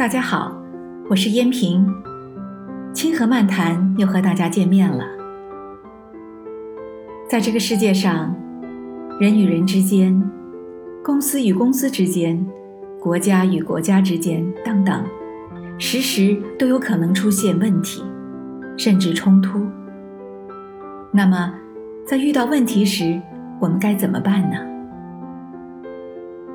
[0.00, 0.56] 大家好，
[1.10, 1.86] 我是燕平，
[2.94, 5.04] 清河漫谈又和大家见面了。
[7.28, 8.34] 在这个世界上，
[9.20, 10.18] 人与人之间、
[11.04, 12.42] 公司与公司之间、
[12.98, 15.04] 国家与国家之间等等，
[15.76, 18.02] 时时都有可能出现问题，
[18.78, 19.66] 甚至冲突。
[21.12, 21.52] 那么，
[22.06, 23.20] 在遇到问题时，
[23.60, 24.56] 我们该怎么办呢？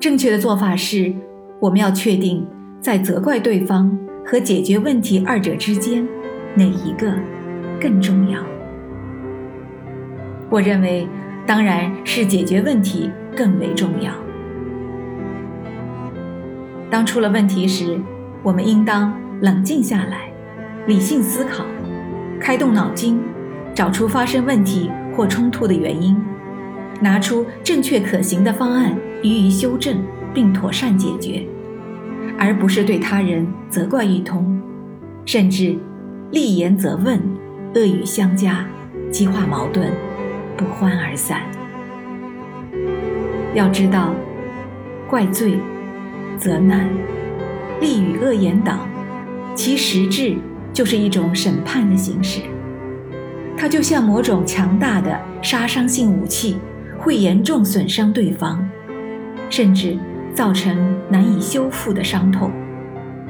[0.00, 1.14] 正确的做法是，
[1.60, 2.44] 我们要确定
[2.80, 6.06] 在责怪对方和解决问题二者之间，
[6.54, 7.12] 哪一个
[7.80, 8.40] 更重要？
[10.48, 11.06] 我认为，
[11.44, 14.12] 当然是解决问题更为重要。
[16.88, 18.00] 当出了问题时，
[18.42, 20.30] 我们应当冷静下来，
[20.86, 21.64] 理性思考，
[22.40, 23.20] 开动脑筋，
[23.74, 26.16] 找出发生问题或冲突的原因。
[27.00, 29.96] 拿出正确可行的方案予以修正
[30.32, 31.46] 并妥善解决，
[32.38, 34.62] 而不是对他人责怪一通，
[35.26, 35.76] 甚至
[36.30, 37.20] 厉言责问、
[37.74, 38.64] 恶语相加，
[39.10, 39.90] 激化矛盾，
[40.56, 41.42] 不欢而散。
[43.54, 44.14] 要知道，
[45.10, 45.58] 怪罪、
[46.36, 46.88] 责难、
[47.80, 48.78] 利语恶言等，
[49.54, 50.36] 其实质
[50.72, 52.40] 就是一种审判的形式，
[53.56, 56.56] 它就像某种强大的杀伤性武器。
[57.00, 58.68] 会严重损伤对方，
[59.48, 59.96] 甚至
[60.34, 62.50] 造成难以修复的伤痛，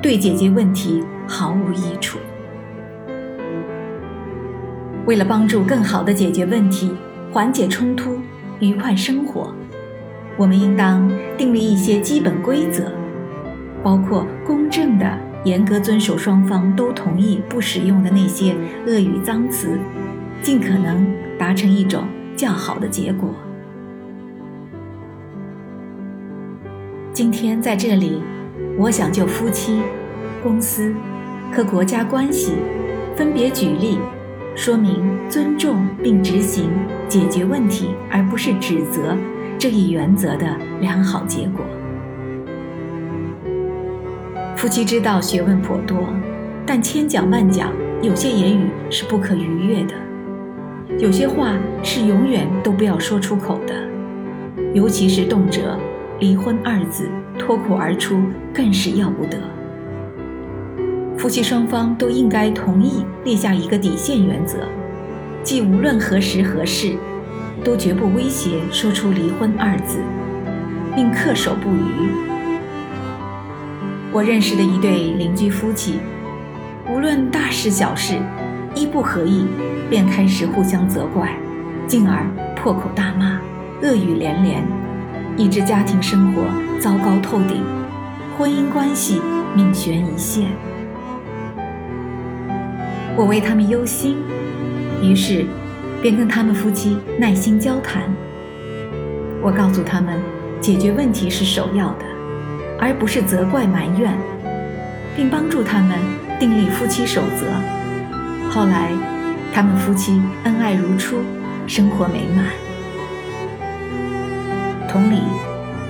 [0.00, 2.18] 对解决问题毫无益处。
[5.06, 6.90] 为了帮助更好地解决问题、
[7.30, 8.18] 缓解冲突、
[8.58, 9.54] 愉快生活，
[10.38, 12.90] 我们应当订立一些基本规则，
[13.82, 19.78] 包括公正的、严格遵守双方都同意不使用的那些恶语脏词，
[20.40, 21.06] 尽可能
[21.38, 23.28] 达成一种较好的结果。
[27.14, 28.20] 今天在这里，
[28.76, 29.80] 我想就夫妻、
[30.42, 30.92] 公司
[31.52, 32.54] 和国家关系
[33.14, 34.00] 分别举例，
[34.56, 36.68] 说明尊重并执行
[37.08, 39.16] 解决问题而不是指责
[39.56, 41.64] 这一原则的良好结果。
[44.56, 45.96] 夫妻之道学问颇多，
[46.66, 47.70] 但千讲万讲，
[48.02, 49.94] 有些言语是不可逾越的，
[50.98, 53.88] 有些话是永远都不要说出口的，
[54.72, 55.78] 尤其是动辄。
[56.20, 57.08] 离婚二字
[57.38, 59.38] 脱口而出，更是要不得。
[61.18, 64.58] 夫妻双方都应该同意立下一个底线原则，
[65.42, 66.96] 即无论何时何事，
[67.64, 69.98] 都绝不威胁说出离婚二字，
[70.94, 72.10] 并恪守不渝。
[74.12, 75.98] 我认识的一对邻居夫妻，
[76.88, 78.18] 无论大事小事，
[78.74, 79.46] 一不合意，
[79.90, 81.36] 便开始互相责怪，
[81.88, 83.40] 进而破口大骂，
[83.82, 84.83] 恶语连连。
[85.36, 86.44] 以致家庭生活
[86.80, 87.62] 糟糕透顶，
[88.38, 89.20] 婚姻关系
[89.54, 90.50] 命悬一线。
[93.16, 94.18] 我为他们忧心，
[95.02, 95.44] 于是
[96.00, 98.02] 便跟他们夫妻耐心交谈。
[99.42, 100.20] 我告诉他们，
[100.60, 102.04] 解决问题是首要的，
[102.78, 104.16] 而不是责怪埋怨，
[105.16, 105.98] 并帮助他们
[106.38, 107.46] 订立夫妻守则。
[108.50, 108.92] 后来，
[109.52, 111.18] 他们夫妻恩爱如初，
[111.66, 112.46] 生活美满。
[114.94, 115.18] 同理，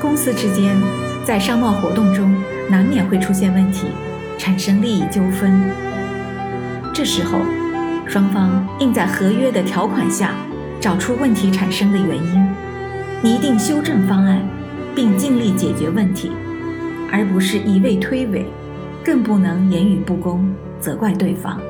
[0.00, 0.76] 公司之间
[1.22, 2.34] 在商贸活动中
[2.68, 3.86] 难免会出现问题，
[4.36, 5.70] 产生利益纠纷。
[6.92, 7.38] 这时候，
[8.08, 10.34] 双方应在合约的条款下
[10.80, 12.48] 找出问题产生的原因，
[13.22, 14.42] 拟定修正方案，
[14.96, 16.32] 并尽力解决问题，
[17.12, 18.46] 而不是一味推诿，
[19.04, 21.60] 更不能言语不公，责怪对方。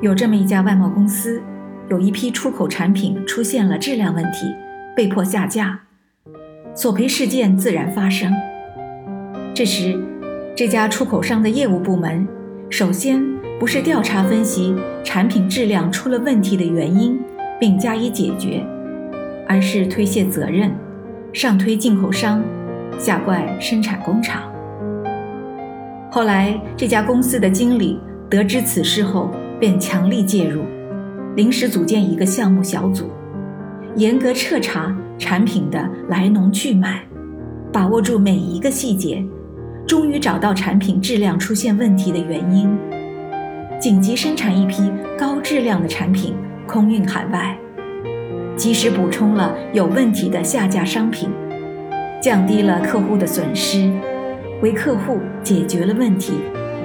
[0.00, 1.42] 有这么一家外贸公司，
[1.90, 4.46] 有一批出口产品出现了质量问题。
[4.94, 5.80] 被迫下架，
[6.74, 8.30] 索赔事件自然发生。
[9.54, 9.98] 这时，
[10.54, 12.26] 这家出口商的业务部门
[12.68, 13.24] 首先
[13.58, 17.18] 不是调查分析产品质量出了问题的原因
[17.58, 18.62] 并加以解决，
[19.48, 20.70] 而是推卸责任，
[21.32, 22.42] 上推进口商，
[22.98, 24.42] 下怪生产工厂。
[26.10, 30.62] 后来，这家公司的经理得知此事后，便强力介入，
[31.34, 33.08] 临时组建一个项目小组。
[33.96, 37.02] 严格彻查产品的来龙去脉，
[37.70, 39.22] 把握住每一个细节，
[39.86, 42.74] 终于找到产品质量出现问题的原因，
[43.78, 46.34] 紧急生产一批高质量的产品，
[46.66, 47.54] 空运海外，
[48.56, 51.28] 及时补充了有问题的下架商品，
[52.18, 53.92] 降低了客户的损失，
[54.62, 56.32] 为客户解决了问题，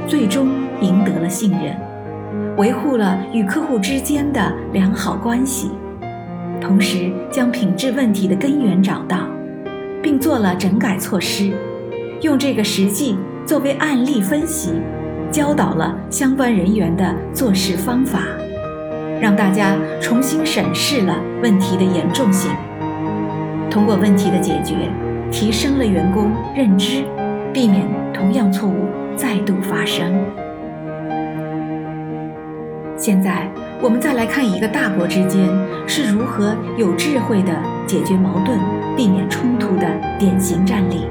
[0.08, 0.50] 最终
[0.82, 1.74] 赢得了信任，
[2.58, 5.72] 维护了与客户之间的良好关系。
[6.60, 9.28] 同时将品质问题的根源找到，
[10.02, 11.52] 并做了整改措施，
[12.22, 14.74] 用这个实际作为案例分析，
[15.32, 18.20] 教导了相关人员的做事方法，
[19.22, 22.52] 让大家重新审视了问题的严重性。
[23.70, 24.76] 通过问题的解决，
[25.32, 27.04] 提升了员工认知，
[27.54, 30.14] 避免同样错误再度发生。
[32.96, 33.48] 现在，
[33.80, 35.48] 我们再来看一个大国之间
[35.88, 37.54] 是如何有智慧的
[37.86, 38.60] 解决矛盾、
[38.96, 39.88] 避免冲突的
[40.18, 41.06] 典型战例。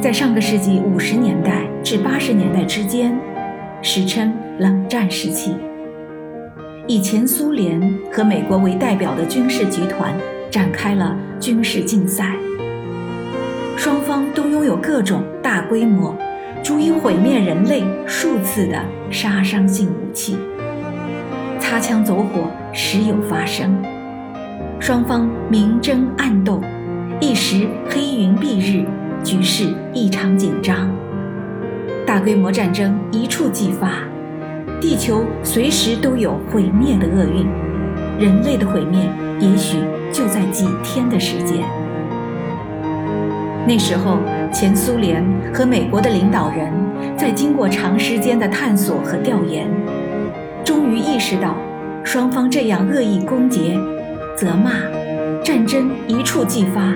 [0.00, 3.18] 在上个世纪五十年代至八十年代之间，
[3.82, 5.56] 史称冷战时期，
[6.86, 7.80] 以前苏联
[8.12, 10.14] 和美国为代表的军事集团
[10.50, 12.36] 展开了军事竞赛，
[13.76, 16.16] 双方都拥有各种大规模。
[16.64, 20.38] 足以毁灭人类数次的杀伤性武器，
[21.58, 23.76] 擦枪走火时有发生，
[24.80, 26.62] 双方明争暗斗，
[27.20, 28.86] 一时黑云蔽日，
[29.22, 30.90] 局势异常紧张。
[32.06, 33.98] 大规模战争一触即发，
[34.80, 37.46] 地球随时都有毁灭的厄运，
[38.18, 39.06] 人类的毁灭
[39.38, 39.76] 也许
[40.10, 40.40] 就在
[43.66, 44.18] 那时候，
[44.52, 46.70] 前苏联和美国的领导人，
[47.16, 49.66] 在经过长时间的探索和调研，
[50.62, 51.56] 终于意识到，
[52.04, 53.80] 双方这样恶意攻讦、
[54.36, 54.72] 责骂，
[55.42, 56.92] 战争一触即发，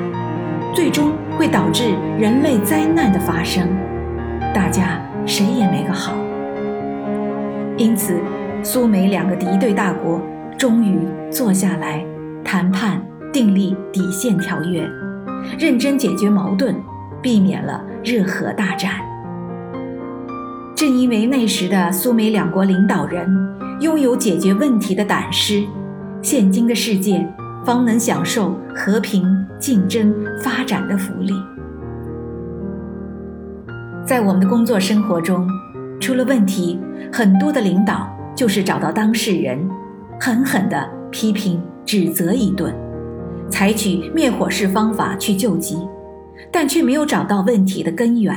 [0.75, 1.85] 最终会导致
[2.19, 3.67] 人类灾难的发生，
[4.55, 6.13] 大家谁也没个好。
[7.79, 8.15] 因此，
[8.63, 10.21] 苏美两个敌对大国
[10.59, 10.99] 终于
[11.31, 12.05] 坐下来
[12.45, 13.01] 谈判，
[13.33, 14.87] 订立底线条约。
[15.59, 16.75] 认真解决矛盾，
[17.23, 18.93] 避免了热核大战。
[20.75, 23.29] 正因为那时的苏美两国领导人
[23.81, 25.65] 拥有解决问题的胆识，
[26.23, 27.27] 现今的世界
[27.65, 29.25] 方能享受和平、
[29.59, 31.33] 竞争、发展的福利。
[34.07, 35.47] 在我们的工作生活中，
[36.01, 36.79] 出了问题，
[37.13, 39.69] 很多的领导就是找到当事人，
[40.21, 42.73] 狠狠地批评、指责一顿。
[43.51, 45.79] 采取灭火式方法去救急，
[46.51, 48.35] 但却没有找到问题的根源，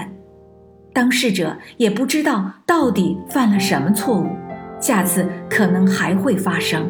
[0.94, 4.28] 当事者也不知道到底犯了什么错误，
[4.80, 6.90] 下次可能还会发生。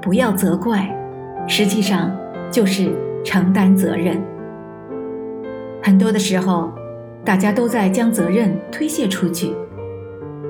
[0.00, 0.88] 不要责怪，
[1.46, 2.14] 实际上
[2.50, 2.94] 就是
[3.24, 4.22] 承担责任。
[5.82, 6.72] 很多的时候，
[7.24, 9.54] 大家都在将责任推卸出去，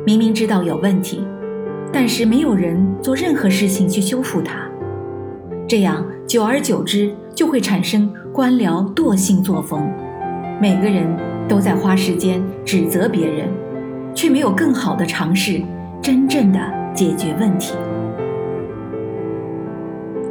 [0.05, 1.27] 明明知道有问题，
[1.93, 4.64] 但是没有人做任何事情去修复它。
[5.67, 9.91] 这样久而久之，就会产生官僚惰性作风。
[10.61, 11.07] 每个人
[11.49, 13.49] 都在花时间指责别人，
[14.15, 15.63] 却没有更好的尝试
[16.03, 16.61] 真正的
[16.95, 17.75] 解决问题。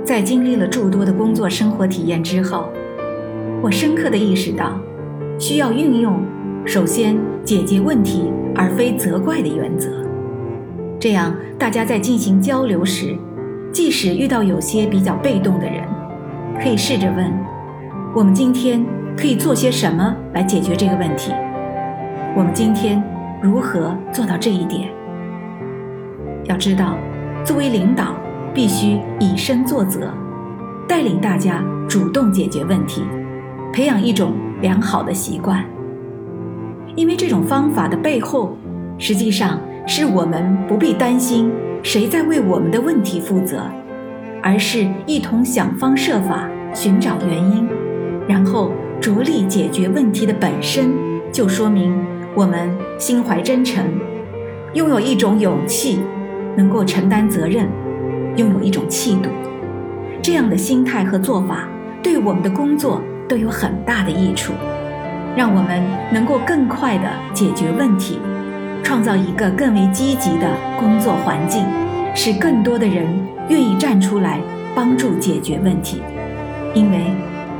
[0.03, 2.69] 在经历了诸多的工作生活体验之后，
[3.61, 4.79] 我深刻的意识到，
[5.39, 6.21] 需要运用
[6.63, 9.89] 首先解决问题而非责怪的原则。
[10.99, 13.17] 这样，大家在进行交流时。
[13.73, 15.83] 即使遇到有些比较被动的人，
[16.61, 17.33] 可以试着问：
[18.15, 18.85] 我们今天
[19.17, 21.33] 可以做些什么来解决这个问题？
[22.37, 23.03] 我们今天
[23.41, 24.87] 如何做到这一点？
[26.43, 26.95] 要知道，
[27.43, 28.13] 作为领导，
[28.53, 30.01] 必须以身作则，
[30.87, 33.01] 带领大家主动解决问题，
[33.73, 35.65] 培养一种良好的习惯。
[36.95, 38.55] 因为这种方法的背后，
[38.99, 41.51] 实际上是我们不必担心。
[41.83, 43.69] 谁在为我们的问题负责，
[44.41, 47.67] 而是一同想方设法寻找原因，
[48.25, 48.71] 然后
[49.01, 50.93] 着力解决问题的本身，
[51.29, 51.93] 就说明
[52.33, 53.83] 我们心怀真诚，
[54.73, 55.99] 拥有一种勇气，
[56.55, 57.67] 能够承担责任，
[58.37, 59.29] 拥有一种气度。
[60.21, 61.67] 这样的心态和做法，
[62.01, 64.53] 对我们的工作都有很大的益处，
[65.35, 68.19] 让我们能够更快地解决问题。
[68.83, 70.47] 创造一个更为积极的
[70.77, 71.65] 工作环境，
[72.13, 73.07] 使更多的人
[73.49, 74.39] 愿意站出来
[74.75, 76.03] 帮助解决问题，
[76.73, 77.05] 因为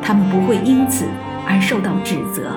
[0.01, 1.06] 他们不会因此
[1.48, 2.51] 而受到指责。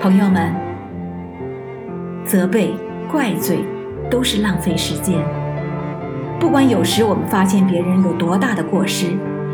[0.00, 0.52] 朋友们，
[2.24, 2.74] 责备、
[3.10, 3.64] 怪罪
[4.10, 5.18] 都是浪费时间。
[6.38, 9.06] 不管有时我们发现别人有多大的过失，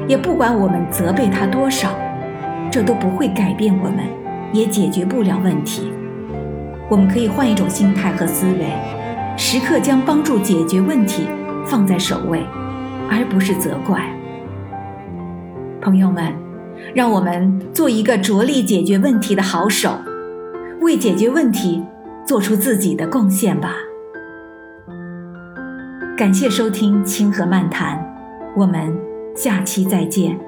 [0.07, 1.91] 也不管我们责备他多少，
[2.71, 4.26] 这都不会改变我们。
[4.53, 5.91] 也解决不了问题。
[6.89, 8.73] 我们可以换一种心态和思维，
[9.37, 11.27] 时刻将帮助解决问题
[11.67, 12.47] 放在首位，
[13.11, 14.09] 而不是责怪。
[15.81, 16.33] 朋友们，
[16.95, 19.99] 让我们做一个着力解决问题的好手，
[20.81, 21.83] 为解决问题
[22.25, 23.75] 做出自己的贡献吧。
[26.17, 27.99] 感谢收听清河漫谈，
[28.57, 28.97] 我们
[29.35, 30.46] 下期再见。